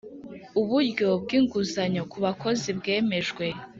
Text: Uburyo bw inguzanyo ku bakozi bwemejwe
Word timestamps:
Uburyo 0.61 1.07
bw 1.23 1.29
inguzanyo 1.39 2.01
ku 2.11 2.17
bakozi 2.25 2.69
bwemejwe 2.79 3.45